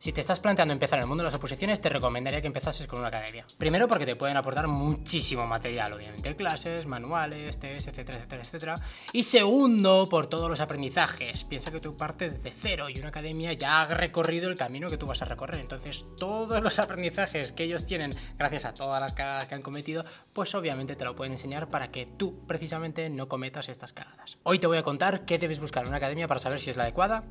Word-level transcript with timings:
Si 0.00 0.12
te 0.12 0.20
estás 0.20 0.38
planteando 0.38 0.72
empezar 0.72 1.00
en 1.00 1.02
el 1.02 1.08
mundo 1.08 1.22
de 1.22 1.26
las 1.26 1.34
oposiciones, 1.34 1.80
te 1.80 1.88
recomendaría 1.88 2.40
que 2.40 2.46
empezases 2.46 2.86
con 2.86 3.00
una 3.00 3.08
academia. 3.08 3.44
Primero 3.58 3.88
porque 3.88 4.06
te 4.06 4.14
pueden 4.14 4.36
aportar 4.36 4.68
muchísimo 4.68 5.44
material, 5.44 5.92
obviamente, 5.92 6.36
clases, 6.36 6.86
manuales, 6.86 7.58
test, 7.58 7.88
etcétera, 7.88 8.18
etcétera, 8.18 8.42
etcétera. 8.42 8.80
Y 9.12 9.24
segundo, 9.24 10.08
por 10.08 10.28
todos 10.28 10.48
los 10.48 10.60
aprendizajes. 10.60 11.42
Piensa 11.42 11.72
que 11.72 11.80
tú 11.80 11.96
partes 11.96 12.44
de 12.44 12.52
cero 12.52 12.88
y 12.88 13.00
una 13.00 13.08
academia 13.08 13.52
ya 13.54 13.80
ha 13.80 13.86
recorrido 13.86 14.48
el 14.48 14.56
camino 14.56 14.88
que 14.88 14.98
tú 14.98 15.06
vas 15.06 15.20
a 15.22 15.24
recorrer. 15.24 15.58
Entonces, 15.58 16.06
todos 16.16 16.62
los 16.62 16.78
aprendizajes 16.78 17.50
que 17.50 17.64
ellos 17.64 17.84
tienen, 17.84 18.12
gracias 18.38 18.66
a 18.66 18.74
todas 18.74 19.00
las 19.00 19.14
cagadas 19.14 19.48
que 19.48 19.56
han 19.56 19.62
cometido, 19.62 20.04
pues 20.32 20.54
obviamente 20.54 20.94
te 20.94 21.04
lo 21.04 21.16
pueden 21.16 21.32
enseñar 21.32 21.70
para 21.70 21.90
que 21.90 22.06
tú 22.06 22.46
precisamente 22.46 23.10
no 23.10 23.26
cometas 23.26 23.68
estas 23.68 23.92
cagadas. 23.92 24.38
Hoy 24.44 24.60
te 24.60 24.68
voy 24.68 24.78
a 24.78 24.84
contar 24.84 25.24
qué 25.24 25.38
debes 25.38 25.58
buscar 25.58 25.82
en 25.82 25.88
una 25.88 25.96
academia 25.96 26.28
para 26.28 26.38
saber 26.38 26.60
si 26.60 26.70
es 26.70 26.76
la 26.76 26.84
adecuada 26.84 27.24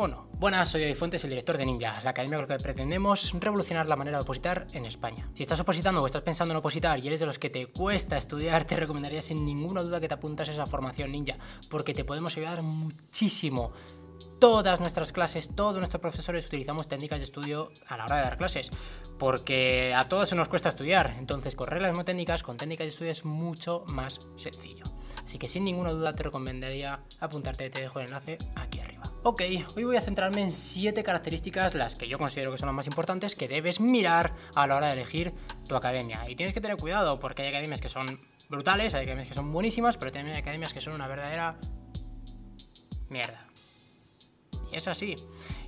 o. 0.00 0.26
Buenas, 0.32 0.70
soy 0.70 0.82
Eddie 0.82 0.94
Fuentes, 0.94 1.22
el 1.24 1.30
director 1.30 1.58
de 1.58 1.66
Ninja, 1.66 2.00
la 2.02 2.10
academia 2.10 2.38
con 2.38 2.48
la 2.48 2.56
que 2.56 2.62
pretendemos 2.62 3.34
revolucionar 3.38 3.86
la 3.86 3.96
manera 3.96 4.16
de 4.16 4.22
opositar 4.22 4.66
en 4.72 4.86
España. 4.86 5.28
Si 5.34 5.42
estás 5.42 5.60
opositando 5.60 6.02
o 6.02 6.06
estás 6.06 6.22
pensando 6.22 6.52
en 6.52 6.56
opositar 6.56 6.98
y 6.98 7.06
eres 7.06 7.20
de 7.20 7.26
los 7.26 7.38
que 7.38 7.50
te 7.50 7.66
cuesta 7.66 8.16
estudiar, 8.16 8.64
te 8.66 8.76
recomendaría 8.76 9.20
sin 9.20 9.44
ninguna 9.44 9.82
duda 9.82 10.00
que 10.00 10.08
te 10.08 10.14
apuntas 10.14 10.48
a 10.48 10.52
esa 10.52 10.64
formación 10.64 11.12
Ninja, 11.12 11.36
porque 11.68 11.92
te 11.92 12.04
podemos 12.04 12.34
ayudar 12.34 12.62
muchísimo 12.62 13.72
todas 14.38 14.80
nuestras 14.80 15.12
clases, 15.12 15.54
todos 15.54 15.76
nuestros 15.76 16.00
profesores 16.00 16.46
utilizamos 16.46 16.88
técnicas 16.88 17.18
de 17.18 17.26
estudio 17.26 17.70
a 17.86 17.98
la 17.98 18.06
hora 18.06 18.16
de 18.16 18.22
dar 18.22 18.38
clases, 18.38 18.70
porque 19.18 19.92
a 19.94 20.08
todos 20.08 20.30
se 20.30 20.34
nos 20.34 20.48
cuesta 20.48 20.70
estudiar, 20.70 21.14
entonces 21.18 21.54
con 21.54 21.66
reglas 21.66 21.94
no 21.94 22.06
técnicas, 22.06 22.42
con 22.42 22.56
técnicas 22.56 22.86
de 22.86 22.88
estudio 22.88 23.10
es 23.10 23.26
mucho 23.26 23.84
más 23.88 24.20
sencillo. 24.36 24.84
Así 25.22 25.36
que 25.36 25.46
sin 25.46 25.64
ninguna 25.64 25.90
duda 25.90 26.14
te 26.14 26.22
recomendaría 26.22 27.00
apuntarte, 27.20 27.68
te 27.68 27.82
dejo 27.82 28.00
el 28.00 28.06
enlace 28.06 28.38
aquí 28.56 28.80
arriba. 28.80 29.09
Ok, 29.22 29.42
hoy 29.76 29.84
voy 29.84 29.98
a 29.98 30.00
centrarme 30.00 30.40
en 30.40 30.50
7 30.50 31.02
características, 31.02 31.74
las 31.74 31.94
que 31.94 32.08
yo 32.08 32.16
considero 32.16 32.52
que 32.52 32.56
son 32.56 32.68
las 32.68 32.74
más 32.74 32.86
importantes, 32.86 33.36
que 33.36 33.48
debes 33.48 33.78
mirar 33.78 34.34
a 34.54 34.66
la 34.66 34.76
hora 34.76 34.86
de 34.86 34.94
elegir 34.94 35.34
tu 35.68 35.76
academia. 35.76 36.26
Y 36.30 36.36
tienes 36.36 36.54
que 36.54 36.60
tener 36.62 36.78
cuidado, 36.78 37.18
porque 37.18 37.42
hay 37.42 37.48
academias 37.48 37.82
que 37.82 37.90
son 37.90 38.18
brutales, 38.48 38.94
hay 38.94 39.02
academias 39.02 39.28
que 39.28 39.34
son 39.34 39.52
buenísimas, 39.52 39.98
pero 39.98 40.10
también 40.10 40.36
hay 40.36 40.40
academias 40.40 40.72
que 40.72 40.80
son 40.80 40.94
una 40.94 41.06
verdadera 41.06 41.58
mierda. 43.10 43.46
Y 44.72 44.76
es 44.76 44.88
así. 44.88 45.16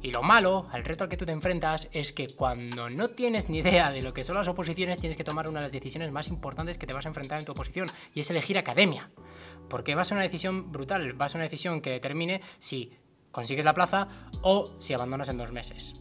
Y 0.00 0.12
lo 0.12 0.22
malo, 0.22 0.70
el 0.72 0.82
reto 0.82 1.04
al 1.04 1.10
que 1.10 1.18
tú 1.18 1.26
te 1.26 1.32
enfrentas, 1.32 1.88
es 1.92 2.14
que 2.14 2.28
cuando 2.28 2.88
no 2.88 3.08
tienes 3.10 3.50
ni 3.50 3.58
idea 3.58 3.90
de 3.90 4.00
lo 4.00 4.14
que 4.14 4.24
son 4.24 4.36
las 4.36 4.48
oposiciones, 4.48 4.98
tienes 4.98 5.18
que 5.18 5.24
tomar 5.24 5.50
una 5.50 5.60
de 5.60 5.66
las 5.66 5.72
decisiones 5.72 6.10
más 6.10 6.28
importantes 6.28 6.78
que 6.78 6.86
te 6.86 6.94
vas 6.94 7.04
a 7.04 7.08
enfrentar 7.08 7.38
en 7.38 7.44
tu 7.44 7.52
oposición, 7.52 7.90
y 8.14 8.20
es 8.20 8.30
elegir 8.30 8.56
academia. 8.56 9.10
Porque 9.68 9.94
va 9.94 10.00
a 10.00 10.04
ser 10.06 10.16
una 10.16 10.24
decisión 10.24 10.72
brutal, 10.72 11.20
va 11.20 11.26
a 11.26 11.28
ser 11.28 11.40
una 11.40 11.44
decisión 11.44 11.82
que 11.82 11.90
determine 11.90 12.40
si 12.58 12.96
consigues 13.32 13.64
la 13.64 13.74
plaza 13.74 14.08
o 14.42 14.70
si 14.78 14.94
abandonas 14.94 15.28
en 15.28 15.38
dos 15.38 15.50
meses. 15.50 15.94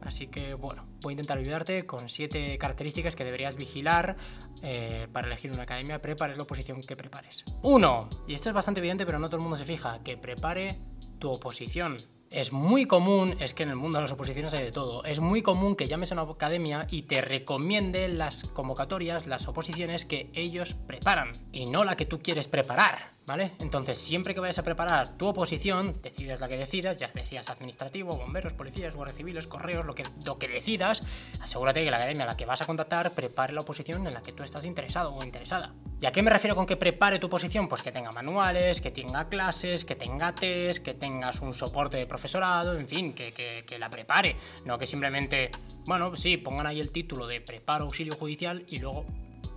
Así 0.00 0.28
que 0.28 0.54
bueno, 0.54 0.86
voy 1.02 1.12
a 1.12 1.14
intentar 1.14 1.38
ayudarte 1.38 1.84
con 1.84 2.08
siete 2.08 2.56
características 2.56 3.16
que 3.16 3.24
deberías 3.24 3.56
vigilar 3.56 4.16
eh, 4.62 5.08
para 5.12 5.26
elegir 5.26 5.52
una 5.52 5.64
academia, 5.64 6.00
prepares 6.00 6.36
la 6.36 6.44
oposición 6.44 6.80
que 6.80 6.96
prepares. 6.96 7.44
Uno, 7.62 8.08
y 8.26 8.34
esto 8.34 8.48
es 8.48 8.54
bastante 8.54 8.80
evidente 8.80 9.04
pero 9.04 9.18
no 9.18 9.28
todo 9.28 9.36
el 9.36 9.42
mundo 9.42 9.56
se 9.56 9.64
fija, 9.64 10.02
que 10.02 10.16
prepare 10.16 10.78
tu 11.18 11.30
oposición. 11.30 11.96
Es 12.30 12.52
muy 12.52 12.84
común, 12.84 13.36
es 13.40 13.54
que 13.54 13.62
en 13.62 13.70
el 13.70 13.76
mundo 13.76 13.98
de 13.98 14.02
las 14.02 14.12
oposiciones 14.12 14.52
hay 14.52 14.64
de 14.64 14.72
todo, 14.72 15.02
es 15.04 15.18
muy 15.18 15.42
común 15.42 15.76
que 15.76 15.88
llames 15.88 16.12
a 16.12 16.14
una 16.14 16.30
academia 16.30 16.86
y 16.90 17.02
te 17.02 17.22
recomiende 17.22 18.06
las 18.08 18.44
convocatorias, 18.44 19.26
las 19.26 19.48
oposiciones 19.48 20.04
que 20.04 20.30
ellos 20.34 20.74
preparan 20.74 21.32
y 21.52 21.66
no 21.66 21.84
la 21.84 21.96
que 21.96 22.04
tú 22.04 22.20
quieres 22.20 22.46
preparar. 22.46 23.17
¿Vale? 23.28 23.52
Entonces, 23.60 23.98
siempre 23.98 24.32
que 24.32 24.40
vayas 24.40 24.58
a 24.58 24.62
preparar 24.62 25.18
tu 25.18 25.26
oposición, 25.26 26.00
decidas 26.00 26.40
la 26.40 26.48
que 26.48 26.56
decidas, 26.56 26.96
ya 26.96 27.10
decías 27.12 27.50
administrativo, 27.50 28.16
bomberos, 28.16 28.54
policías, 28.54 28.94
guardias 28.94 29.18
civiles, 29.18 29.46
correos, 29.46 29.84
lo 29.84 29.94
que, 29.94 30.02
lo 30.24 30.38
que 30.38 30.48
decidas, 30.48 31.02
asegúrate 31.38 31.84
que 31.84 31.90
la 31.90 31.98
academia 31.98 32.22
a 32.24 32.26
la 32.28 32.38
que 32.38 32.46
vas 32.46 32.62
a 32.62 32.64
contactar 32.64 33.12
prepare 33.12 33.52
la 33.52 33.60
oposición 33.60 34.06
en 34.06 34.14
la 34.14 34.22
que 34.22 34.32
tú 34.32 34.42
estás 34.42 34.64
interesado 34.64 35.12
o 35.12 35.22
interesada. 35.22 35.74
¿Y 36.00 36.06
a 36.06 36.10
qué 36.10 36.22
me 36.22 36.30
refiero 36.30 36.56
con 36.56 36.64
que 36.64 36.78
prepare 36.78 37.18
tu 37.18 37.26
oposición? 37.26 37.68
Pues 37.68 37.82
que 37.82 37.92
tenga 37.92 38.12
manuales, 38.12 38.80
que 38.80 38.92
tenga 38.92 39.28
clases, 39.28 39.84
que 39.84 39.94
tenga 39.94 40.34
test, 40.34 40.82
que 40.82 40.94
tengas 40.94 41.42
un 41.42 41.52
soporte 41.52 41.98
de 41.98 42.06
profesorado, 42.06 42.78
en 42.78 42.88
fin, 42.88 43.12
que, 43.12 43.34
que 43.66 43.78
la 43.78 43.90
prepare. 43.90 44.36
No 44.64 44.78
que 44.78 44.86
simplemente, 44.86 45.50
bueno, 45.84 46.16
sí, 46.16 46.38
pongan 46.38 46.66
ahí 46.66 46.80
el 46.80 46.90
título 46.92 47.26
de 47.26 47.42
preparo 47.42 47.84
auxilio 47.84 48.14
judicial 48.14 48.64
y 48.68 48.78
luego 48.78 49.04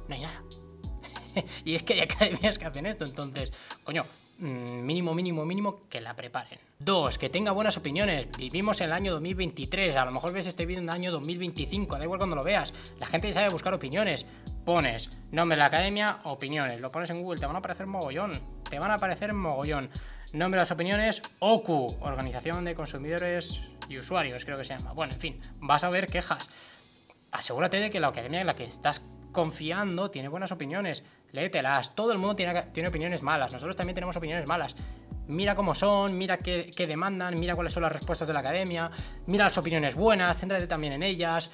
no 0.10 0.16
hay 0.16 0.24
nada. 0.24 0.44
y 1.66 1.76
es 1.76 1.84
que 1.84 1.94
hay 1.94 2.00
academias 2.02 2.58
que 2.58 2.66
hacen 2.66 2.86
esto, 2.86 3.06
entonces, 3.06 3.52
coño, 3.84 4.02
mm, 4.40 4.82
mínimo, 4.82 5.14
mínimo, 5.14 5.46
mínimo 5.46 5.88
que 5.90 6.02
la 6.02 6.16
preparen. 6.16 6.60
Dos, 6.80 7.18
que 7.18 7.30
tenga 7.30 7.52
buenas 7.52 7.78
opiniones. 7.78 8.28
Vivimos 8.38 8.82
en 8.82 8.88
el 8.88 8.94
año 8.94 9.12
2023, 9.14 9.96
a 9.96 10.06
lo 10.06 10.12
mejor 10.12 10.34
ves 10.34 10.48
este 10.48 10.66
vídeo 10.66 10.80
en 10.80 10.90
el 10.90 10.96
año 10.96 11.12
2025, 11.12 11.98
da 11.98 12.04
igual 12.04 12.20
cuando 12.20 12.36
lo 12.36 12.44
veas. 12.44 12.74
La 13.00 13.06
gente 13.06 13.32
sabe 13.34 13.50
buscar 13.50 13.74
opiniones. 13.74 14.26
Pones 14.66 15.10
nombre 15.32 15.56
de 15.56 15.60
la 15.60 15.66
academia, 15.66 16.20
opiniones. 16.24 16.80
Lo 16.82 16.92
pones 16.92 17.10
en 17.10 17.22
Google, 17.22 17.40
te 17.40 17.46
van 17.46 17.56
a 17.56 17.60
aparecer 17.60 17.86
mogollón. 17.88 18.32
Te 18.70 18.80
van 18.80 18.92
a 18.92 18.96
aparecer 18.96 19.34
mogollón. 19.34 19.90
Nombre 20.34 20.58
de 20.58 20.62
las 20.62 20.72
opiniones, 20.72 21.22
OCU, 21.40 21.98
Organización 22.00 22.64
de 22.64 22.74
Consumidores 22.74 23.62
y 23.90 24.00
Usuarios, 24.00 24.46
creo 24.46 24.58
que 24.58 24.64
se 24.64 24.78
llama. 24.78 24.94
Bueno, 24.94 25.14
en 25.14 25.20
fin, 25.20 25.42
vas 25.60 25.84
a 25.84 25.90
ver 25.90 26.08
quejas. 26.08 26.50
Asegúrate 27.32 27.80
de 27.80 27.90
que 27.90 28.00
la 28.00 28.08
academia 28.08 28.42
en 28.42 28.48
la 28.48 28.56
que 28.56 28.64
estás 28.64 29.02
confiando 29.32 30.10
tiene 30.10 30.30
buenas 30.30 30.52
opiniones 30.52 31.04
léetelas. 31.32 31.96
Todo 31.96 32.12
el 32.12 32.18
mundo 32.18 32.36
tiene, 32.36 32.62
tiene 32.74 32.90
opiniones 32.90 33.22
malas. 33.22 33.54
Nosotros 33.54 33.76
también 33.76 33.96
tenemos 33.96 34.16
opiniones 34.16 34.48
malas. 34.48 34.76
Mira 35.28 35.56
cómo 35.56 35.76
son, 35.76 36.18
mira 36.18 36.38
qué, 36.40 36.72
demandan, 36.88 37.40
mira 37.40 37.56
cuáles 37.56 37.74
son 37.74 37.84
las 37.84 37.92
respuestas 37.92 38.28
de 38.28 38.34
la 38.34 38.42
academia, 38.42 38.92
mira 39.28 39.46
las 39.46 39.58
opiniones 39.58 39.96
buenas, 39.96 40.38
céntrate 40.38 40.68
también 40.68 40.94
en 40.94 41.04
ellas. 41.04 41.52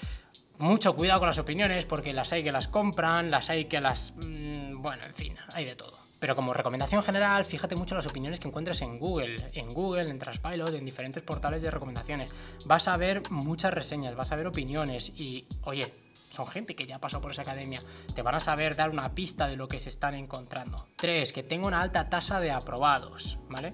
Mucho 0.58 0.96
cuidado 0.96 1.20
con 1.20 1.28
las 1.28 1.38
opiniones 1.38 1.86
porque 1.86 2.14
las 2.14 2.34
hay 2.34 2.44
que 2.44 2.52
las 2.52 2.68
compran, 2.68 3.30
las 3.30 3.52
hay 3.52 3.66
que 3.66 3.80
las... 3.80 4.14
Mm, 4.16 4.82
bueno, 4.82 5.04
en 5.06 5.14
fin, 5.14 5.36
hay 5.54 5.66
de 5.66 5.76
todo. 5.76 5.96
Pero 6.20 6.36
como 6.36 6.54
recomendación 6.54 7.04
general, 7.04 7.46
fíjate 7.46 7.76
mucho 7.76 7.94
en 7.94 7.98
las 7.98 8.08
opiniones 8.08 8.40
que 8.40 8.48
encuentres 8.48 8.82
en 8.82 8.98
Google, 8.98 9.52
en 9.54 9.72
Google, 9.72 10.10
en 10.10 10.18
Trustpilot, 10.18 10.74
en 10.74 10.84
diferentes 10.84 11.22
portales 11.22 11.62
de 11.62 11.70
recomendaciones. 11.70 12.32
Vas 12.66 12.88
a 12.88 12.98
ver 12.98 13.22
muchas 13.30 13.72
reseñas, 13.72 14.16
vas 14.16 14.32
a 14.32 14.36
ver 14.36 14.48
opiniones 14.48 15.10
y, 15.16 15.46
oye, 15.64 15.94
son 16.38 16.48
gente 16.48 16.76
que 16.76 16.86
ya 16.86 17.00
pasó 17.00 17.20
por 17.20 17.32
esa 17.32 17.42
academia, 17.42 17.82
te 18.14 18.22
van 18.22 18.36
a 18.36 18.40
saber 18.40 18.76
dar 18.76 18.92
una 18.92 19.16
pista 19.16 19.48
de 19.48 19.56
lo 19.56 19.68
que 19.68 19.80
se 19.80 19.90
están 19.90 20.14
encontrando. 20.14 20.88
3. 20.98 21.34
Que 21.34 21.42
tenga 21.42 21.68
una 21.68 21.82
alta 21.82 22.10
tasa 22.10 22.40
de 22.40 22.52
aprobados, 22.52 23.40
¿vale? 23.50 23.72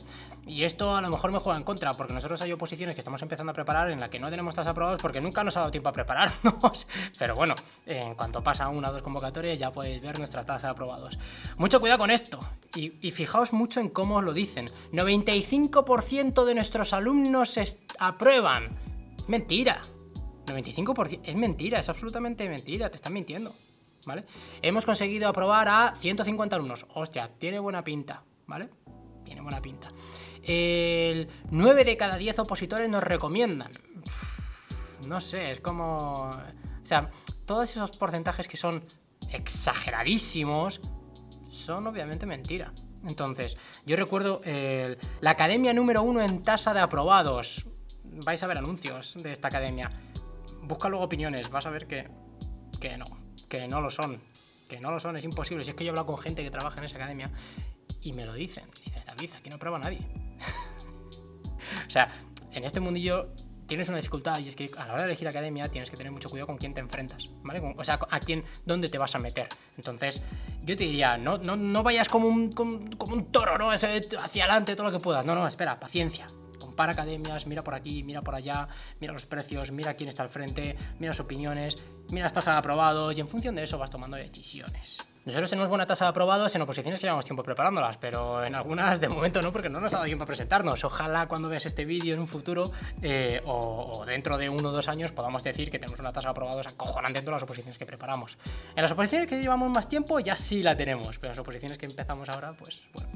Y 0.47 0.63
esto 0.63 0.95
a 0.95 1.01
lo 1.01 1.09
mejor 1.09 1.31
me 1.31 1.39
juega 1.39 1.57
en 1.57 1.65
contra, 1.65 1.93
porque 1.93 2.13
nosotros 2.13 2.41
hay 2.41 2.53
oposiciones 2.53 2.95
que 2.95 3.01
estamos 3.01 3.21
empezando 3.21 3.51
a 3.51 3.53
preparar 3.53 3.91
en 3.91 3.99
la 3.99 4.09
que 4.09 4.17
no 4.17 4.29
tenemos 4.29 4.55
tasa 4.55 4.69
de 4.69 4.71
aprobados 4.71 5.01
porque 5.01 5.19
nunca 5.19 5.43
nos 5.43 5.57
ha 5.57 5.59
dado 5.59 5.71
tiempo 5.71 5.89
a 5.89 5.91
prepararnos. 5.91 6.87
Pero 7.19 7.35
bueno, 7.35 7.53
en 7.85 8.15
cuanto 8.15 8.41
pasa 8.41 8.69
una 8.69 8.89
o 8.89 8.93
dos 8.93 9.03
convocatorias 9.03 9.59
ya 9.59 9.71
podéis 9.71 10.01
ver 10.01 10.17
nuestra 10.17 10.45
tasa 10.45 10.67
de 10.67 10.71
aprobados. 10.71 11.19
Mucho 11.57 11.81
cuidado 11.81 11.99
con 11.99 12.11
esto. 12.11 12.39
Y, 12.75 12.93
y 13.05 13.11
fijaos 13.11 13.51
mucho 13.51 13.81
en 13.81 13.89
cómo 13.89 14.17
os 14.17 14.23
lo 14.23 14.33
dicen. 14.33 14.69
95% 14.93 16.45
de 16.45 16.55
nuestros 16.55 16.93
alumnos 16.93 17.59
aprueban. 17.99 18.77
Mentira. 19.27 19.81
95% 20.45 21.21
es 21.23 21.35
mentira, 21.35 21.79
es 21.79 21.89
absolutamente 21.89 22.47
mentira, 22.49 22.89
te 22.89 22.97
están 22.97 23.13
mintiendo, 23.13 23.53
¿vale? 24.05 24.25
Hemos 24.61 24.85
conseguido 24.85 25.27
aprobar 25.27 25.67
a 25.67 25.95
150 25.95 26.55
alumnos. 26.55 26.85
Hostia, 26.93 27.29
tiene 27.37 27.59
buena 27.59 27.83
pinta, 27.83 28.23
¿vale? 28.47 28.69
Tiene 29.23 29.41
buena 29.41 29.61
pinta. 29.61 29.89
El 30.43 31.29
9 31.51 31.85
de 31.85 31.95
cada 31.95 32.17
10 32.17 32.39
opositores 32.39 32.89
nos 32.89 33.03
recomiendan. 33.03 33.71
No 35.07 35.21
sé, 35.21 35.51
es 35.51 35.59
como... 35.61 36.29
O 36.29 36.85
sea, 36.85 37.09
todos 37.45 37.69
esos 37.69 37.91
porcentajes 37.91 38.47
que 38.47 38.57
son 38.57 38.83
exageradísimos 39.31 40.81
son 41.49 41.87
obviamente 41.87 42.25
mentira. 42.25 42.73
Entonces, 43.07 43.55
yo 43.85 43.95
recuerdo 43.95 44.41
la 45.21 45.31
academia 45.31 45.73
número 45.73 46.03
uno 46.03 46.21
en 46.21 46.43
tasa 46.43 46.73
de 46.73 46.81
aprobados. 46.81 47.65
Vais 48.03 48.43
a 48.43 48.47
ver 48.47 48.57
anuncios 48.57 49.15
de 49.21 49.31
esta 49.31 49.47
academia 49.47 49.89
busca 50.63 50.89
luego 50.89 51.05
opiniones, 51.05 51.49
vas 51.49 51.65
a 51.65 51.69
ver 51.69 51.87
que, 51.87 52.07
que 52.79 52.97
no, 52.97 53.05
que 53.47 53.67
no 53.67 53.81
lo 53.81 53.91
son, 53.91 54.21
que 54.69 54.79
no 54.79 54.91
lo 54.91 54.99
son, 54.99 55.17
es 55.17 55.23
imposible. 55.23 55.63
Si 55.63 55.71
es 55.71 55.75
que 55.75 55.83
yo 55.83 55.89
he 55.89 55.91
hablado 55.91 56.07
con 56.07 56.17
gente 56.17 56.43
que 56.43 56.51
trabaja 56.51 56.79
en 56.79 56.85
esa 56.85 56.97
academia 56.97 57.31
y 58.01 58.13
me 58.13 58.25
lo 58.25 58.33
dicen, 58.33 58.65
dice 58.83 59.03
David, 59.05 59.31
aquí 59.37 59.49
no 59.49 59.59
prueba 59.59 59.79
nadie. 59.79 59.99
o 61.87 61.89
sea, 61.89 62.11
en 62.51 62.63
este 62.63 62.79
mundillo 62.79 63.33
tienes 63.67 63.87
una 63.87 63.97
dificultad 63.97 64.39
y 64.39 64.49
es 64.49 64.55
que 64.55 64.69
a 64.77 64.85
la 64.85 64.93
hora 64.93 65.01
de 65.03 65.09
elegir 65.09 65.27
academia 65.27 65.69
tienes 65.69 65.89
que 65.89 65.97
tener 65.97 66.11
mucho 66.11 66.29
cuidado 66.29 66.47
con 66.47 66.57
quién 66.57 66.73
te 66.73 66.81
enfrentas, 66.81 67.29
¿vale? 67.43 67.61
O 67.77 67.83
sea, 67.83 67.99
a 68.09 68.19
quién, 68.19 68.43
dónde 68.65 68.89
te 68.89 68.97
vas 68.97 69.15
a 69.15 69.19
meter. 69.19 69.47
Entonces, 69.77 70.21
yo 70.63 70.77
te 70.77 70.83
diría, 70.83 71.17
no, 71.17 71.37
no, 71.37 71.55
no 71.55 71.83
vayas 71.83 72.09
como 72.09 72.27
un, 72.27 72.51
como, 72.51 72.89
como 72.97 73.15
un 73.15 73.31
toro, 73.31 73.57
¿no? 73.57 73.71
Hacia 73.71 74.43
adelante 74.43 74.75
todo 74.75 74.87
lo 74.87 74.97
que 74.97 75.01
puedas. 75.01 75.25
No, 75.25 75.33
no, 75.33 75.47
espera, 75.47 75.79
paciencia 75.79 76.27
para 76.75 76.93
academias, 76.93 77.47
mira 77.47 77.63
por 77.63 77.73
aquí, 77.73 78.03
mira 78.03 78.21
por 78.21 78.35
allá, 78.35 78.67
mira 78.99 79.13
los 79.13 79.25
precios, 79.25 79.71
mira 79.71 79.93
quién 79.95 80.09
está 80.09 80.23
al 80.23 80.29
frente, 80.29 80.75
mira 80.99 81.11
las 81.11 81.19
opiniones, 81.19 81.75
mira 82.09 82.23
las 82.23 82.33
tasas 82.33 82.55
de 82.55 82.59
aprobados 82.59 83.17
y 83.17 83.21
en 83.21 83.27
función 83.27 83.55
de 83.55 83.63
eso 83.63 83.77
vas 83.77 83.89
tomando 83.89 84.17
decisiones. 84.17 84.97
Nosotros 85.25 85.49
tenemos 85.49 85.69
buena 85.69 85.85
tasa 85.85 86.03
de 86.03 86.09
aprobados 86.09 86.53
en 86.53 86.61
oposiciones 86.63 86.99
que 86.99 87.05
llevamos 87.05 87.23
tiempo 87.23 87.43
preparándolas, 87.43 87.95
pero 87.95 88.43
en 88.43 88.55
algunas 88.55 88.99
de 88.99 89.07
momento 89.07 89.41
no, 89.41 89.53
porque 89.53 89.69
no 89.69 89.79
nos 89.79 89.93
ha 89.93 89.97
dado 89.97 90.07
tiempo 90.07 90.25
a 90.25 90.27
presentarnos. 90.27 90.83
Ojalá 90.83 91.27
cuando 91.27 91.47
veas 91.47 91.65
este 91.65 91.85
vídeo 91.85 92.13
en 92.13 92.19
un 92.19 92.27
futuro 92.27 92.73
eh, 93.01 93.41
o, 93.45 94.03
dentro 94.05 94.37
de 94.37 94.49
uno 94.49 94.67
o 94.67 94.71
dos 94.73 94.89
años 94.89 95.13
podamos 95.13 95.41
decir 95.41 95.71
que 95.71 95.79
tenemos 95.79 95.97
una 96.01 96.11
tasa 96.11 96.27
de 96.27 96.31
aprobados 96.31 96.67
acojonante 96.67 97.19
en 97.19 97.25
todas 97.25 97.37
las 97.37 97.43
oposiciones 97.43 97.77
que 97.77 97.85
preparamos. 97.85 98.37
En 98.75 98.81
las 98.81 98.91
oposiciones 98.91 99.29
que 99.29 99.39
llevamos 99.39 99.69
más 99.69 99.87
tiempo 99.87 100.19
ya 100.19 100.35
sí 100.35 100.61
la 100.61 100.75
tenemos, 100.75 101.17
pero 101.19 101.31
en 101.31 101.37
las 101.37 101.39
oposiciones 101.39 101.77
que 101.77 101.85
empezamos 101.85 102.27
ahora, 102.27 102.51
pues 102.51 102.81
bueno, 102.91 103.09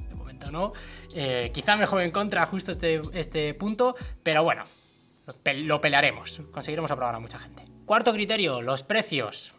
no. 0.51 0.73
Eh, 1.15 1.51
quizá 1.53 1.75
me 1.75 1.85
juegue 1.85 2.05
en 2.05 2.11
contra 2.11 2.45
justo 2.45 2.71
este, 2.71 3.01
este 3.13 3.53
punto, 3.53 3.95
pero 4.23 4.43
bueno, 4.43 4.63
lo 5.45 5.81
pelearemos. 5.81 6.41
Conseguiremos 6.51 6.91
aprobar 6.91 7.15
a 7.15 7.19
mucha 7.19 7.39
gente. 7.39 7.63
Cuarto 7.85 8.13
criterio, 8.13 8.61
los 8.61 8.83
precios. 8.83 9.53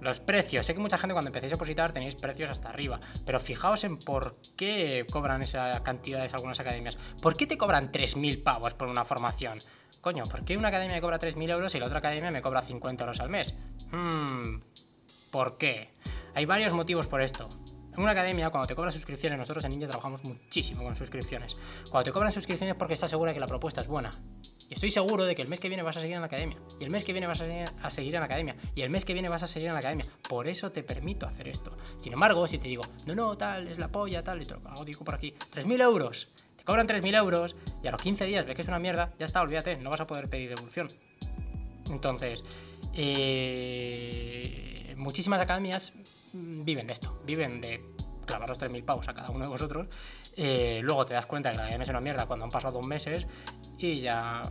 Los 0.00 0.20
precios. 0.20 0.66
Sé 0.66 0.74
que 0.74 0.80
mucha 0.80 0.98
gente 0.98 1.14
cuando 1.14 1.30
empecéis 1.30 1.52
a 1.52 1.56
opositar 1.56 1.92
tenéis 1.92 2.16
precios 2.16 2.50
hasta 2.50 2.68
arriba, 2.68 3.00
pero 3.24 3.40
fijaos 3.40 3.82
en 3.84 3.98
por 3.98 4.36
qué 4.56 5.06
cobran 5.10 5.42
esa 5.42 5.82
cantidad 5.82 6.22
de 6.22 6.34
algunas 6.34 6.60
academias. 6.60 6.96
¿Por 7.22 7.36
qué 7.36 7.46
te 7.46 7.56
cobran 7.56 7.90
3.000 7.90 8.42
pavos 8.42 8.74
por 8.74 8.88
una 8.88 9.04
formación? 9.04 9.58
Coño, 10.02 10.24
¿por 10.24 10.44
qué 10.44 10.56
una 10.56 10.68
academia 10.68 10.96
me 10.96 11.00
cobra 11.00 11.18
3.000 11.18 11.50
euros 11.50 11.74
y 11.74 11.80
la 11.80 11.86
otra 11.86 11.98
academia 11.98 12.30
me 12.30 12.42
cobra 12.42 12.62
50 12.62 13.04
euros 13.04 13.20
al 13.20 13.30
mes? 13.30 13.56
Hmm, 13.90 14.60
¿por 15.30 15.56
qué? 15.56 15.92
Hay 16.34 16.44
varios 16.44 16.74
motivos 16.74 17.06
por 17.06 17.22
esto. 17.22 17.48
En 17.96 18.02
una 18.02 18.12
academia, 18.12 18.50
cuando 18.50 18.66
te 18.66 18.74
cobran 18.74 18.92
suscripciones, 18.92 19.38
nosotros 19.38 19.64
en 19.64 19.70
Ninja 19.70 19.86
trabajamos 19.86 20.22
muchísimo 20.22 20.82
con 20.84 20.94
suscripciones. 20.94 21.56
Cuando 21.90 22.04
te 22.04 22.12
cobran 22.12 22.30
suscripciones 22.30 22.74
es 22.74 22.78
porque 22.78 22.92
estás 22.92 23.08
segura 23.08 23.30
de 23.30 23.34
que 23.34 23.40
la 23.40 23.46
propuesta 23.46 23.80
es 23.80 23.86
buena. 23.86 24.10
Y 24.68 24.74
estoy 24.74 24.90
seguro 24.90 25.24
de 25.24 25.34
que 25.34 25.40
el 25.40 25.48
mes 25.48 25.60
que 25.60 25.68
viene 25.68 25.82
vas 25.82 25.96
a 25.96 26.00
seguir 26.00 26.16
en 26.16 26.20
la 26.20 26.26
academia. 26.26 26.58
Y 26.78 26.84
el 26.84 26.90
mes 26.90 27.04
que 27.04 27.12
viene 27.12 27.26
vas 27.26 27.40
a 27.40 27.90
seguir 27.90 28.14
en 28.14 28.20
la 28.20 28.26
academia. 28.26 28.54
Y 28.74 28.82
el 28.82 28.90
mes 28.90 29.06
que 29.06 29.14
viene 29.14 29.30
vas 29.30 29.42
a 29.42 29.46
seguir 29.46 29.68
en 29.68 29.74
la 29.74 29.78
academia. 29.78 30.04
Por 30.28 30.46
eso 30.46 30.70
te 30.70 30.82
permito 30.82 31.24
hacer 31.24 31.48
esto. 31.48 31.74
Sin 31.96 32.12
embargo, 32.12 32.46
si 32.46 32.58
te 32.58 32.68
digo, 32.68 32.82
no, 33.06 33.14
no, 33.14 33.34
tal, 33.38 33.66
es 33.66 33.78
la 33.78 33.88
polla, 33.88 34.22
tal, 34.22 34.42
y 34.42 34.44
te 34.44 34.54
lo 34.54 34.84
digo 34.84 35.02
por 35.02 35.14
aquí, 35.14 35.32
3.000 35.54 35.80
euros. 35.80 36.28
Te 36.56 36.64
cobran 36.64 36.86
3.000 36.86 37.16
euros 37.16 37.56
y 37.82 37.86
a 37.86 37.92
los 37.92 38.02
15 38.02 38.26
días 38.26 38.44
ves 38.44 38.56
que 38.56 38.62
es 38.62 38.68
una 38.68 38.78
mierda, 38.78 39.14
ya 39.18 39.24
está, 39.24 39.40
olvídate, 39.40 39.78
no 39.78 39.88
vas 39.88 40.00
a 40.00 40.06
poder 40.06 40.28
pedir 40.28 40.50
devolución. 40.50 40.88
Entonces, 41.88 42.44
eh, 42.94 44.66
muchísimas 44.98 45.40
academias 45.40 45.94
viven 46.64 46.86
de 46.86 46.92
esto, 46.92 47.20
viven 47.24 47.60
de 47.60 47.82
clavaros 48.26 48.58
3.000 48.58 48.84
pavos 48.84 49.08
a 49.08 49.14
cada 49.14 49.30
uno 49.30 49.44
de 49.44 49.48
vosotros. 49.48 49.86
Eh, 50.36 50.80
luego 50.82 51.04
te 51.06 51.14
das 51.14 51.26
cuenta 51.26 51.50
que 51.50 51.56
la 51.56 51.64
academia 51.64 51.84
es 51.84 51.90
una 51.90 52.00
mierda 52.00 52.26
cuando 52.26 52.44
han 52.44 52.50
pasado 52.50 52.78
dos 52.78 52.86
meses 52.86 53.26
y 53.78 54.00
ya 54.00 54.42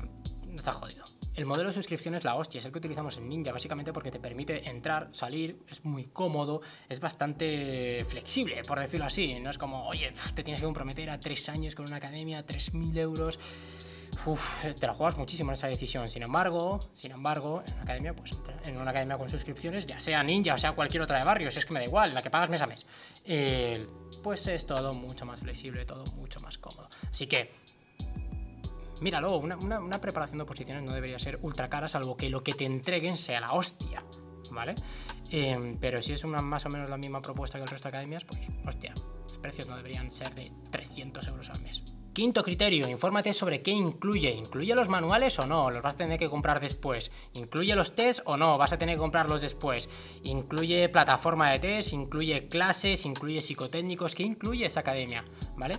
está 0.56 0.72
jodido. 0.72 1.04
El 1.36 1.46
modelo 1.46 1.68
de 1.68 1.74
suscripción 1.74 2.16
es 2.16 2.24
la 2.24 2.36
hostia, 2.36 2.60
es 2.60 2.66
el 2.66 2.72
que 2.72 2.78
utilizamos 2.78 3.18
en 3.18 3.28
Ninja, 3.28 3.52
básicamente 3.52 3.92
porque 3.92 4.10
te 4.10 4.22
permite 4.22 4.70
entrar, 4.70 5.10
salir, 5.12 5.60
es 5.70 5.84
muy 5.84 6.06
cómodo, 6.06 6.62
es 6.88 7.02
bastante 7.02 8.06
flexible, 8.08 8.64
por 8.64 8.80
decirlo 8.80 9.06
así. 9.06 9.38
No 9.42 9.50
es 9.50 9.58
como, 9.58 9.86
oye, 9.86 10.14
te 10.34 10.44
tienes 10.44 10.62
que 10.62 10.66
comprometer 10.66 11.10
a 11.10 11.20
tres 11.20 11.50
años 11.50 11.76
con 11.76 11.88
una 11.88 11.98
academia, 11.98 12.46
3.000 12.46 12.98
euros. 13.00 13.38
Uf, 14.26 14.66
te 14.80 14.88
la 14.88 14.94
juegas 14.94 15.18
muchísimo 15.18 15.52
en 15.52 15.54
esa 15.54 15.68
decisión. 15.68 16.08
Sin 16.10 16.24
embargo, 16.24 16.80
sin 16.94 17.12
embargo, 17.12 17.64
en 17.66 17.74
una 17.74 17.84
academia, 17.84 18.16
pues 18.16 18.32
en 18.64 18.78
una 18.78 18.92
academia 18.92 19.18
con 19.18 19.30
suscripciones, 19.30 19.86
ya 19.86 20.00
sea 20.00 20.24
Ninja 20.24 20.54
o 20.54 20.58
sea 20.58 20.72
cualquier 20.74 21.04
otra 21.04 21.20
de 21.20 21.26
barrios, 21.26 21.56
es 21.58 21.66
que 21.66 21.74
me 21.74 21.80
da 21.80 21.86
igual, 21.86 22.14
la 22.14 22.22
que 22.22 22.30
pagas 22.30 22.50
mes 22.50 22.62
a 22.62 22.68
mes, 22.68 22.86
eh, 23.26 23.86
pues 24.24 24.48
es 24.48 24.66
todo 24.66 24.94
mucho 24.94 25.26
más 25.26 25.40
flexible, 25.40 25.86
todo 25.86 26.04
mucho 26.16 26.40
más 26.40 26.58
cómodo. 26.58 26.90
Así 27.12 27.28
que 27.28 27.52
míralo, 29.02 29.38
una, 29.38 30.02
preparación 30.02 30.38
de 30.38 30.44
oposiciones 30.44 30.84
no 30.84 30.94
debería 30.94 31.20
ser 31.20 31.40
ultra 31.42 31.70
cara, 31.70 31.88
salvo 31.88 32.16
que 32.16 32.30
lo 32.30 32.44
que 32.44 32.54
te 32.54 32.66
entreguen 32.66 33.18
sea 33.18 33.40
la 33.40 33.52
hostia, 33.54 34.04
¿vale? 34.52 34.76
Em, 35.30 35.78
pero 35.78 36.02
si 36.02 36.14
es 36.14 36.24
una 36.24 36.42
más 36.42 36.66
o 36.66 36.70
menos 36.70 36.90
la 36.90 36.98
misma 36.98 37.22
propuesta 37.22 37.58
que 37.58 37.64
el 37.64 37.70
resto 37.70 37.90
de 37.90 37.98
academias, 37.98 38.24
pues 38.24 38.48
hostia, 38.66 38.94
los 39.28 39.38
precios 39.38 39.68
no 39.68 39.76
deberían 39.76 40.10
ser 40.12 40.34
de 40.34 40.52
300 40.72 41.28
euros 41.28 41.50
al 41.50 41.62
mes. 41.62 41.84
Quinto 42.16 42.44
criterio, 42.44 42.88
infórmate 42.88 43.34
sobre 43.34 43.62
qué 43.62 43.72
incluye. 43.72 44.32
¿Incluye 44.32 44.74
los 44.74 44.88
manuales 44.88 45.38
o 45.38 45.46
no? 45.46 45.70
¿Los 45.70 45.82
vas 45.82 45.96
a 45.96 45.98
tener 45.98 46.18
que 46.18 46.30
comprar 46.30 46.62
después? 46.62 47.12
¿Incluye 47.34 47.76
los 47.76 47.94
test 47.94 48.22
o 48.24 48.38
no? 48.38 48.58
¿Vas 48.58 48.72
a 48.72 48.78
tener 48.78 48.96
que 48.96 49.02
comprarlos 49.02 49.42
después? 49.42 49.90
¿Incluye 50.24 50.88
plataforma 50.88 51.52
de 51.52 51.60
test? 51.60 51.92
¿Incluye 51.92 52.48
clases? 52.48 53.06
¿Incluye 53.06 53.42
psicotécnicos? 53.42 54.16
¿Qué 54.16 54.24
incluye 54.24 54.66
esa 54.66 54.80
academia? 54.80 55.26
¿Vale? 55.58 55.78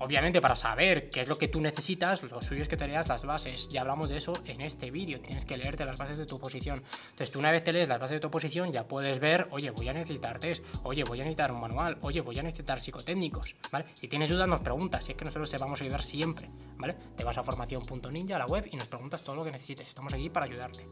Obviamente 0.00 0.40
para 0.40 0.56
saber 0.56 1.10
qué 1.10 1.20
es 1.20 1.28
lo 1.28 1.38
que 1.38 1.48
tú 1.48 1.60
necesitas, 1.60 2.22
lo 2.22 2.42
suyo 2.42 2.62
es 2.62 2.68
que 2.68 2.76
te 2.76 2.88
leas 2.88 3.08
las 3.08 3.24
bases. 3.24 3.68
Ya 3.68 3.82
hablamos 3.82 4.10
de 4.10 4.16
eso 4.16 4.32
en 4.46 4.60
este 4.60 4.90
vídeo. 4.90 5.20
Tienes 5.20 5.44
que 5.44 5.56
leerte 5.56 5.84
las 5.84 5.96
bases 5.96 6.18
de 6.18 6.26
tu 6.26 6.36
oposición. 6.36 6.82
Entonces 7.10 7.30
tú 7.30 7.38
una 7.38 7.50
vez 7.50 7.62
te 7.62 7.72
lees 7.72 7.88
las 7.88 8.00
bases 8.00 8.16
de 8.16 8.20
tu 8.20 8.28
oposición 8.28 8.72
ya 8.72 8.88
puedes 8.88 9.20
ver, 9.20 9.48
oye, 9.50 9.70
voy 9.70 9.88
a 9.88 9.92
necesitar 9.92 10.38
test, 10.38 10.64
oye, 10.82 11.04
voy 11.04 11.20
a 11.20 11.24
necesitar 11.24 11.52
un 11.52 11.60
manual, 11.60 11.98
oye, 12.02 12.20
voy 12.20 12.38
a 12.38 12.42
necesitar 12.42 12.80
psicotécnicos, 12.80 13.54
¿vale? 13.70 13.86
Si 13.94 14.08
tienes 14.08 14.30
dudas 14.30 14.48
nos 14.48 14.60
preguntas, 14.60 15.04
si 15.04 15.12
es 15.12 15.18
que 15.18 15.24
nosotros 15.24 15.50
te 15.50 15.58
vamos 15.58 15.80
a 15.80 15.84
ayudar 15.84 16.02
siempre, 16.02 16.50
¿vale? 16.76 16.94
Te 17.16 17.24
vas 17.24 17.38
a 17.38 17.42
formación.ninja 17.42 18.36
a 18.36 18.38
la 18.38 18.46
web 18.46 18.68
y 18.70 18.76
nos 18.76 18.88
preguntas 18.88 19.22
todo 19.22 19.36
lo 19.36 19.44
que 19.44 19.52
necesites. 19.52 19.88
Estamos 19.88 20.12
aquí 20.12 20.30
para 20.30 20.46
ayudarte. 20.46 20.86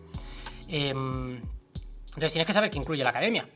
Em, 0.69 1.37
entonces 1.37 2.33
tienes 2.33 2.47
que 2.47 2.53
saber 2.53 2.71
qué 2.71 2.79
incluye 2.79 3.03
la 3.03 3.11
academia. 3.11 3.49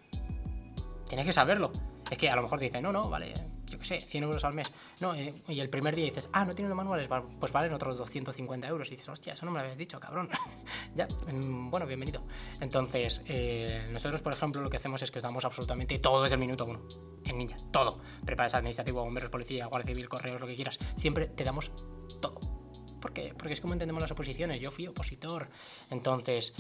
Tienes 1.09 1.27
que 1.27 1.33
saberlo. 1.33 1.73
Es 2.11 2.19
que 2.19 2.31
a 2.31 2.37
lo 2.37 2.43
mejor 2.43 2.59
te 2.59 2.67
dicen, 2.67 2.83
no, 2.83 2.93
no, 2.93 3.09
vale, 3.09 3.33
yo 3.73 3.79
qué 3.79 3.85
sé, 3.85 4.01
100 4.01 4.25
euros 4.25 4.45
al 4.45 4.53
mes. 4.53 4.71
No, 5.01 5.15
eh, 5.15 5.33
y 5.49 5.61
el 5.61 5.71
primer 5.71 5.97
día 5.97 6.05
dices, 6.05 6.29
ah, 6.33 6.45
no 6.45 6.55
tiene 6.55 6.69
los 6.69 6.77
manuales, 6.77 7.09
pues 7.41 7.53
valen 7.53 7.73
otros 7.73 7.97
250 7.97 8.69
euros. 8.69 8.89
Y 8.89 8.91
dices, 8.93 9.09
hostia, 9.09 9.33
eso 9.33 9.47
no 9.47 9.53
me 9.53 9.59
lo 9.59 9.63
habías 9.63 9.79
dicho, 9.79 9.99
cabrón. 9.99 10.29
ya, 10.95 11.09
bueno, 11.27 11.87
bienvenido. 11.87 12.23
Entonces, 12.61 13.23
eh, 13.27 13.89
nosotros, 13.91 14.21
por 14.21 14.35
ejemplo, 14.35 14.61
lo 14.61 14.69
que 14.69 14.77
hacemos 14.77 15.01
es 15.03 15.11
que 15.11 15.19
os 15.19 15.23
damos 15.23 15.45
absolutamente 15.45 15.99
todo 15.99 16.23
desde 16.23 16.35
el 16.35 16.41
minuto 16.41 16.67
uno. 16.67 16.83
En 17.25 17.39
Ninja, 17.39 17.57
todo. 17.71 18.01
Preparas 18.25 18.55
administrativo, 18.55 19.03
bomberos, 19.03 19.31
policía, 19.31 19.67
guardia 19.67 19.95
civil, 19.95 20.09
correos, 20.09 20.41
lo 20.41 20.47
que 20.47 20.55
quieras. 20.55 20.79
Siempre 20.95 21.27
te 21.29 21.45
damos 21.45 21.71
todo. 22.21 22.41
¿Por 23.01 23.13
qué? 23.13 23.35
Porque 23.37 23.55
es 23.55 23.61
como 23.61 23.73
entendemos 23.73 24.03
las 24.03 24.11
oposiciones. 24.11 24.61
Yo 24.61 24.71
fui 24.71 24.87
opositor. 24.87 25.49
Entonces, 25.91 26.55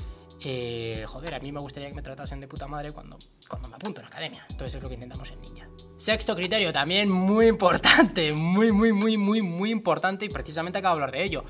eh, 0.44 1.04
joder, 1.06 1.34
a 1.34 1.38
mí 1.38 1.52
me 1.52 1.60
gustaría 1.60 1.88
que 1.88 1.94
me 1.94 2.02
tratasen 2.02 2.40
de 2.40 2.48
puta 2.48 2.66
madre 2.66 2.90
cuando, 2.90 3.16
cuando 3.58 3.68
me 3.68 3.76
apunto 3.76 4.00
en 4.00 4.04
la 4.04 4.08
academia. 4.08 4.46
Entonces 4.50 4.74
es 4.74 4.82
lo 4.82 4.88
que 4.88 4.94
intentamos 4.94 5.30
en 5.30 5.40
Ninja. 5.40 5.68
Sexto 5.96 6.34
criterio, 6.34 6.72
también 6.72 7.10
muy 7.10 7.46
importante, 7.46 8.32
muy, 8.32 8.72
muy, 8.72 8.92
muy, 8.92 9.16
muy, 9.16 9.42
muy 9.42 9.70
importante 9.70 10.24
y 10.24 10.28
precisamente 10.28 10.78
acabo 10.78 10.96
de 10.96 11.02
hablar 11.02 11.12
de 11.12 11.22
ello. 11.24 11.44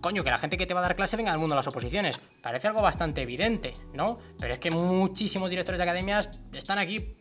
Coño, 0.00 0.22
que 0.22 0.30
la 0.30 0.38
gente 0.38 0.56
que 0.56 0.66
te 0.66 0.74
va 0.74 0.80
a 0.80 0.84
dar 0.84 0.94
clase 0.94 1.16
venga 1.16 1.32
al 1.32 1.38
mundo 1.38 1.54
de 1.54 1.58
las 1.58 1.66
oposiciones. 1.66 2.20
Parece 2.40 2.68
algo 2.68 2.82
bastante 2.82 3.22
evidente, 3.22 3.74
¿no? 3.94 4.18
Pero 4.38 4.54
es 4.54 4.60
que 4.60 4.70
muchísimos 4.70 5.50
directores 5.50 5.78
de 5.78 5.82
academias 5.82 6.30
están 6.52 6.78
aquí 6.78 7.16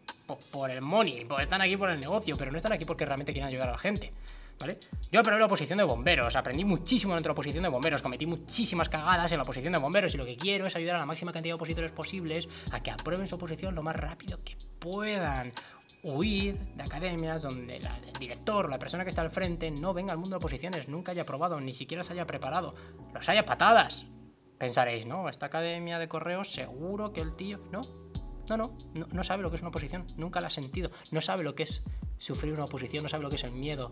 por 0.52 0.70
el 0.70 0.82
money, 0.82 1.26
están 1.40 1.62
aquí 1.62 1.78
por 1.78 1.90
el 1.90 2.00
negocio, 2.00 2.36
pero 2.38 2.52
no 2.52 2.58
están 2.58 2.74
aquí 2.74 2.86
porque 2.86 3.06
realmente 3.06 3.34
quieren 3.34 3.48
ayudar 3.48 3.70
a 3.70 3.72
la 3.72 3.78
gente. 3.80 4.14
Yo 5.12 5.20
aprobé 5.20 5.40
la 5.40 5.46
oposición 5.46 5.78
de 5.78 5.84
bomberos, 5.84 6.36
aprendí 6.36 6.66
muchísimo 6.66 7.14
dentro 7.14 7.30
de 7.30 7.34
la 7.34 7.34
oposición 7.34 7.64
de 7.64 7.70
bomberos, 7.70 8.02
cometí 8.02 8.26
muchísimas 8.26 8.90
cagadas 8.90 9.32
en 9.32 9.38
la 9.38 9.44
oposición 9.44 9.74
de 9.74 9.80
bomberos 9.80 10.14
y 10.16 10.18
lo 10.18 10.26
que 10.26 10.36
quiero 10.36 10.66
es 10.66 10.76
ayudar 10.76 10.96
a 10.96 11.00
la 11.00 11.06
máxima 11.06 11.32
cantidad 11.32 11.52
de 11.52 11.56
opositores 11.56 11.92
posibles 11.92 12.50
a 12.72 12.82
que 12.82 12.92
aprueben 12.92 13.28
su 13.28 13.36
oposición 13.36 13.76
lo 13.76 13.84
más 13.84 13.96
rápido 13.96 14.44
que 14.44 14.58
puedan. 14.80 15.54
Huir 16.04 16.58
de 16.58 16.84
academias 16.84 17.42
donde 17.42 17.78
el 17.78 18.14
director 18.20 18.66
o 18.66 18.70
la 18.70 18.80
persona 18.80 19.04
que 19.04 19.10
está 19.10 19.22
al 19.22 19.32
frente 19.32 19.72
no 19.72 19.94
venga 19.94 20.14
al 20.14 20.20
mundo 20.20 20.36
de 20.36 20.38
oposiciones, 20.38 20.88
nunca 20.88 21.12
haya 21.12 21.24
aprobado, 21.24 21.60
ni 21.60 21.74
siquiera 21.74 22.04
se 22.04 22.14
haya 22.14 22.26
preparado, 22.26 22.76
los 23.14 23.28
haya 23.28 23.46
patadas. 23.46 24.06
Pensaréis, 24.58 25.06
¿no? 25.06 25.28
Esta 25.28 25.48
academia 25.48 26.00
de 26.00 26.08
correos 26.08 26.52
seguro 26.52 27.14
que 27.14 27.22
el 27.22 27.36
tío... 27.36 27.60
No, 27.72 27.82
no, 28.50 28.78
no, 28.94 29.08
no 29.12 29.24
sabe 29.24 29.44
lo 29.44 29.50
que 29.50 29.58
es 29.58 29.62
una 29.62 29.70
oposición, 29.70 30.06
nunca 30.16 30.40
la 30.40 30.48
ha 30.48 30.52
sentido, 30.52 30.92
no 31.12 31.20
sabe 31.20 31.44
lo 31.44 31.56
que 31.56 31.64
es 31.64 31.84
sufrir 32.18 32.54
una 32.54 32.66
oposición, 32.66 33.04
no 33.04 33.10
sabe 33.10 33.24
lo 33.24 33.30
que 33.30 33.36
es 33.36 33.44
el 33.44 33.52
miedo, 33.52 33.92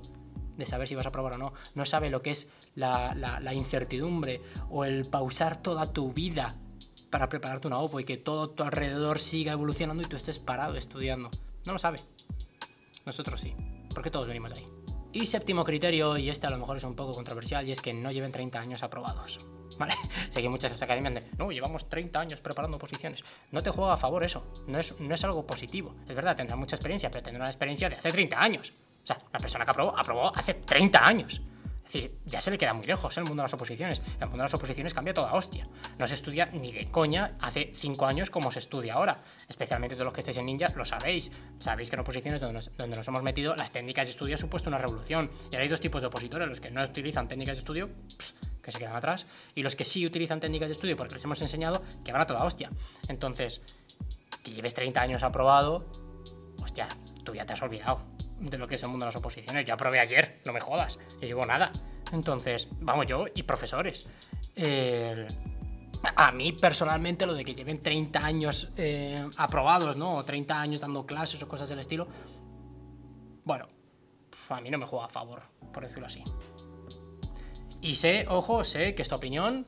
de 0.58 0.66
saber 0.66 0.88
si 0.88 0.96
vas 0.96 1.06
a 1.06 1.12
probar 1.12 1.34
o 1.34 1.38
no, 1.38 1.54
no 1.74 1.86
sabe 1.86 2.10
lo 2.10 2.22
que 2.22 2.32
es 2.32 2.50
la, 2.76 3.54
incertidumbre 3.54 4.42
o 4.70 4.86
el 4.86 5.06
pausar 5.06 5.62
toda 5.62 5.92
tu 5.92 6.12
vida 6.14 6.56
para 7.10 7.30
prepararte 7.30 7.68
una 7.68 7.78
OPO 7.78 8.02
y 8.02 8.04
que 8.04 8.18
todo 8.18 8.50
tu 8.50 8.64
alrededor 8.64 9.20
siga 9.20 9.54
evolucionando 9.54 10.04
y 10.04 10.06
tú 10.06 10.16
estés 10.16 10.40
parado 10.40 10.76
estudiando. 10.76 11.30
No 11.66 11.74
lo 11.74 11.80
sabe. 11.80 12.00
Nosotros 13.06 13.40
sí, 13.40 13.56
porque 13.94 14.12
todos 14.12 14.28
venimos 14.28 14.54
de 14.54 14.60
ahí. 14.60 14.68
Y 15.14 15.28
séptimo 15.28 15.64
criterio, 15.64 16.18
y 16.18 16.30
este 16.30 16.46
a 16.46 16.50
lo 16.50 16.58
mejor 16.58 16.76
es 16.76 16.84
un 16.84 16.94
poco 16.94 17.14
controversial, 17.14 17.66
y 17.66 17.72
es 17.72 17.80
que 17.80 17.94
no 17.94 18.12
lleven 18.12 18.34
30 18.34 18.60
años 18.60 18.84
aprobados. 18.84 19.40
¿Vale? 19.80 19.94
Sé 20.30 20.42
que 20.42 20.50
muchas 20.50 20.82
academias 20.82 21.14
de, 21.14 21.24
no, 21.38 21.52
llevamos 21.52 21.88
30 21.88 22.20
años 22.20 22.42
preparando 22.42 22.78
posiciones. 22.78 23.24
No 23.52 23.64
te 23.64 23.70
juega 23.70 23.94
a 23.94 23.98
favor 23.98 24.26
eso, 24.26 24.46
no 24.68 24.78
es, 24.78 25.00
no 25.00 25.16
es 25.16 25.24
algo 25.24 25.48
positivo. 25.48 25.96
Es 26.08 26.16
verdad, 26.16 26.36
tendrá 26.36 26.58
mucha 26.58 26.76
experiencia, 26.76 27.10
pero 27.10 27.24
tendrá 27.24 27.44
una 27.44 27.50
experiencia 27.50 27.90
de 27.90 27.96
hace 27.96 28.12
30 28.12 28.42
años. 28.42 28.74
O 29.06 29.08
sea, 29.08 29.20
la 29.32 29.40
persona 29.40 29.64
que 29.66 29.72
aprobó, 29.72 29.98
aprobó 29.98 30.36
hace 30.36 30.56
30 30.56 31.06
años. 31.06 31.42
Es 31.86 31.94
decir, 31.94 32.18
ya 32.26 32.42
se 32.42 32.50
le 32.50 32.58
queda 32.58 32.74
muy 32.74 32.88
lejos 32.88 33.16
¿eh? 33.16 33.20
el 33.20 33.28
mundo 33.28 33.44
de 33.44 33.46
las 33.46 33.54
oposiciones. 33.54 34.02
El 34.20 34.28
mundo 34.28 34.38
de 34.38 34.44
las 34.46 34.54
oposiciones 34.56 34.96
cambia 34.96 35.14
toda 35.14 35.34
hostia. 35.34 35.68
No 36.00 36.08
se 36.08 36.16
estudia 36.16 36.48
ni 36.48 36.72
de 36.72 36.90
coña 36.90 37.38
hace 37.40 37.72
5 37.76 38.06
años 38.08 38.32
como 38.32 38.50
se 38.50 38.58
estudia 38.58 38.96
ahora. 38.96 39.16
Especialmente 39.48 39.96
todos 39.96 40.06
los 40.06 40.14
que 40.14 40.22
estéis 40.22 40.38
en 40.38 40.48
Ninja 40.48 40.70
lo 40.76 40.84
sabéis. 40.84 41.32
Sabéis 41.60 41.92
que 41.92 41.96
en 41.96 42.00
oposiciones 42.00 42.42
donde 42.42 42.56
nos, 42.56 42.76
donde 42.76 42.98
nos 42.98 43.08
hemos 43.08 43.22
metido, 43.22 43.56
las 43.56 43.72
técnicas 43.72 44.08
de 44.08 44.12
estudio 44.12 44.34
han 44.34 44.40
supuesto 44.40 44.68
una 44.72 44.80
revolución. 44.80 45.30
Y 45.52 45.56
ahora 45.56 45.62
hay 45.62 45.70
dos 45.70 45.80
tipos 45.80 46.02
de 46.02 46.08
opositores, 46.08 46.50
los 46.50 46.60
que 46.60 46.72
no 46.72 46.84
utilizan 46.84 47.28
técnicas 47.28 47.58
de 47.58 47.60
estudio, 47.60 47.90
que 48.64 48.72
se 48.72 48.80
quedan 48.80 48.96
atrás, 48.96 49.28
y 49.54 49.62
los 49.62 49.76
que 49.76 49.86
sí 49.86 50.04
utilizan 50.08 50.40
técnicas 50.40 50.70
de 50.70 50.74
estudio 50.74 50.98
porque 50.98 51.14
les 51.14 51.24
hemos 51.24 51.40
enseñado 51.44 51.84
que 52.04 52.12
van 52.12 52.22
a 52.22 52.26
toda 52.26 52.44
hostia. 52.44 52.72
Entonces, 53.08 53.62
que 54.44 54.52
lleves 54.52 54.74
30 54.74 55.00
años 55.00 55.22
aprobado, 55.22 55.86
ya, 56.74 56.88
tú 57.24 57.36
ya 57.36 57.46
te 57.46 57.54
has 57.54 57.62
olvidado 57.62 58.15
de 58.40 58.58
lo 58.58 58.68
que 58.68 58.76
es 58.76 58.84
el 58.84 58.90
mundo 58.90 59.06
de 59.06 59.10
las 59.10 59.16
oposiciones. 59.16 59.66
Yo 59.66 59.74
aprobé 59.74 60.00
ayer, 60.00 60.42
no 60.46 60.54
me 60.54 60.60
jodas, 60.60 60.98
yo 61.22 61.28
llevo 61.28 61.46
nada. 61.46 61.72
Entonces, 62.12 62.68
vamos 62.80 63.08
yo 63.08 63.26
y 63.34 63.44
profesores. 63.44 64.08
a 66.16 66.32
mí 66.32 66.52
personalmente 66.54 67.26
lo 67.26 67.34
de 67.34 67.44
que 67.44 67.56
lleven 67.56 67.82
30 67.82 68.26
años 68.26 68.70
eh, 68.78 69.28
aprobados, 69.38 69.98
¿no? 69.98 70.12
O 70.12 70.24
30 70.24 70.60
años 70.60 70.82
dando 70.82 71.06
clases 71.06 71.42
o 71.42 71.48
cosas 71.48 71.70
del 71.70 71.80
estilo, 71.80 72.08
bueno, 73.44 73.68
a 74.50 74.62
mí 74.62 74.70
no 74.70 74.78
me 74.78 74.86
juega 74.86 75.06
a 75.06 75.10
favor, 75.10 75.44
por 75.72 75.84
decirlo 75.84 76.08
así. 76.08 76.24
Y 77.82 77.96
sé, 77.96 78.26
ojo, 78.28 78.64
sé 78.64 78.96
que 78.96 79.02
esta 79.02 79.16
opinión 79.16 79.68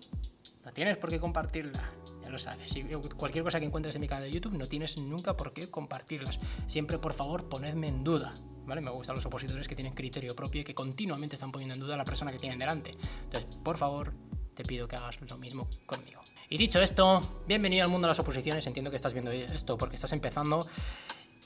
no 0.66 0.74
tienes 0.74 0.98
por 0.98 1.10
qué 1.10 1.20
compartirla. 1.20 1.97
Lo 2.30 2.38
sabes. 2.38 2.74
cualquier 3.16 3.44
cosa 3.44 3.60
que 3.60 3.66
encuentres 3.66 3.96
en 3.96 4.02
mi 4.02 4.08
canal 4.08 4.24
de 4.24 4.32
YouTube 4.32 4.58
no 4.58 4.68
tienes 4.68 4.98
nunca 4.98 5.38
por 5.38 5.54
qué 5.54 5.70
compartirlas. 5.70 6.40
Siempre, 6.66 6.98
por 6.98 7.14
favor, 7.14 7.50
ponedme 7.50 7.88
en 7.88 8.04
duda. 8.04 8.34
¿Vale? 8.66 8.82
Me 8.82 8.92
gustan 8.92 9.16
los 9.16 9.26
opositores 9.26 9.66
que 9.66 9.76
tienen 9.76 9.94
criterio 9.94 10.36
propio 10.36 10.60
y 10.60 10.64
que 10.66 10.76
continuamente 10.76 11.36
están 11.36 11.54
poniendo 11.54 11.76
en 11.76 11.80
duda 11.80 11.94
a 11.94 11.98
la 11.98 12.04
persona 12.04 12.34
que 12.34 12.38
tienen 12.38 12.60
delante. 12.60 12.98
Entonces, 13.24 13.46
por 13.64 13.78
favor, 13.78 14.14
te 14.54 14.64
pido 14.64 14.90
que 14.90 14.98
hagas 14.98 15.20
lo 15.22 15.38
mismo 15.38 15.70
conmigo. 15.86 16.22
Y 16.50 16.58
dicho 16.58 16.82
esto, 16.82 17.44
bienvenido 17.48 17.86
al 17.86 17.92
mundo 17.92 18.08
de 18.08 18.12
las 18.12 18.20
oposiciones. 18.20 18.68
Entiendo 18.68 18.90
que 18.90 18.98
estás 18.98 19.14
viendo 19.14 19.32
esto 19.32 19.78
porque 19.78 19.96
estás 19.96 20.12
empezando. 20.12 20.68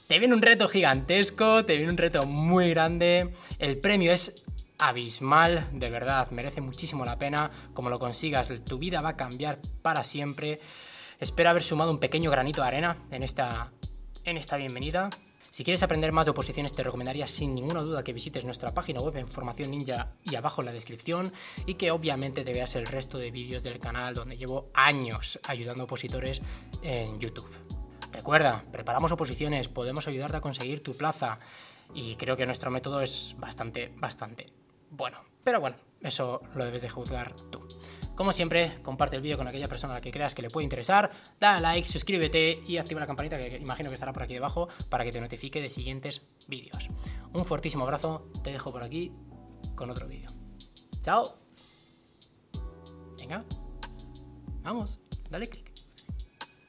Te 0.07 0.19
viene 0.19 0.33
un 0.33 0.41
reto 0.41 0.67
gigantesco, 0.67 1.63
te 1.63 1.77
viene 1.77 1.91
un 1.91 1.97
reto 1.97 2.25
muy 2.25 2.69
grande. 2.71 3.33
El 3.59 3.77
premio 3.77 4.11
es 4.11 4.43
abismal, 4.81 5.69
de 5.71 5.89
verdad, 5.89 6.29
merece 6.31 6.59
muchísimo 6.59 7.05
la 7.05 7.17
pena. 7.17 7.51
Como 7.73 7.89
lo 7.89 7.99
consigas, 7.99 8.51
tu 8.65 8.79
vida 8.79 9.01
va 9.01 9.09
a 9.09 9.15
cambiar 9.15 9.59
para 9.81 10.03
siempre. 10.03 10.59
Espero 11.19 11.51
haber 11.51 11.63
sumado 11.63 11.91
un 11.91 11.99
pequeño 11.99 12.31
granito 12.31 12.61
de 12.61 12.67
arena 12.67 12.97
en 13.11 13.21
esta, 13.21 13.71
en 14.25 14.37
esta 14.37 14.57
bienvenida. 14.57 15.11
Si 15.51 15.63
quieres 15.63 15.83
aprender 15.83 16.11
más 16.11 16.25
de 16.25 16.31
oposiciones, 16.31 16.73
te 16.73 16.81
recomendaría 16.81 17.27
sin 17.27 17.53
ninguna 17.53 17.81
duda 17.81 18.03
que 18.03 18.13
visites 18.13 18.43
nuestra 18.43 18.73
página 18.73 19.01
web 19.01 19.17
en 19.17 19.27
Formación 19.27 19.69
Ninja 19.69 20.13
y 20.23 20.35
abajo 20.35 20.61
en 20.61 20.67
la 20.67 20.71
descripción 20.71 21.31
y 21.65 21.75
que 21.75 21.91
obviamente 21.91 22.43
te 22.43 22.53
veas 22.53 22.75
el 22.75 22.87
resto 22.87 23.17
de 23.17 23.31
vídeos 23.31 23.61
del 23.61 23.77
canal 23.77 24.15
donde 24.15 24.37
llevo 24.37 24.71
años 24.73 25.39
ayudando 25.47 25.83
a 25.83 25.85
opositores 25.85 26.41
en 26.81 27.19
YouTube. 27.19 27.51
Recuerda, 28.11 28.63
preparamos 28.71 29.11
oposiciones, 29.11 29.67
podemos 29.67 30.07
ayudarte 30.07 30.37
a 30.37 30.41
conseguir 30.41 30.81
tu 30.81 30.93
plaza 30.93 31.37
y 31.93 32.15
creo 32.15 32.37
que 32.37 32.45
nuestro 32.45 32.71
método 32.71 33.01
es 33.01 33.35
bastante, 33.37 33.91
bastante 33.97 34.60
bueno. 34.91 35.17
Pero 35.43 35.59
bueno, 35.59 35.77
eso 36.01 36.41
lo 36.53 36.65
debes 36.65 36.83
de 36.83 36.89
juzgar 36.89 37.33
tú. 37.49 37.67
Como 38.15 38.33
siempre, 38.33 38.77
comparte 38.83 39.15
el 39.15 39.21
vídeo 39.21 39.37
con 39.37 39.47
aquella 39.47 39.67
persona 39.67 39.93
a 39.93 39.95
la 39.97 40.01
que 40.01 40.11
creas 40.11 40.35
que 40.35 40.43
le 40.43 40.49
puede 40.49 40.65
interesar, 40.65 41.09
dale 41.39 41.61
like, 41.61 41.87
suscríbete 41.87 42.61
y 42.67 42.77
activa 42.77 42.99
la 42.99 43.07
campanita 43.07 43.37
que 43.37 43.57
imagino 43.57 43.89
que 43.89 43.95
estará 43.95 44.13
por 44.13 44.21
aquí 44.23 44.35
debajo 44.35 44.67
para 44.89 45.03
que 45.03 45.11
te 45.11 45.19
notifique 45.19 45.61
de 45.61 45.69
siguientes 45.69 46.21
vídeos. 46.47 46.89
Un 47.33 47.45
fortísimo 47.45 47.83
abrazo, 47.83 48.27
te 48.43 48.51
dejo 48.51 48.71
por 48.71 48.83
aquí 48.83 49.11
con 49.75 49.89
otro 49.89 50.07
vídeo. 50.07 50.29
¡Chao! 51.01 51.39
Venga, 53.17 53.43
vamos, 54.61 54.99
dale 55.29 55.49
click. 55.49 55.70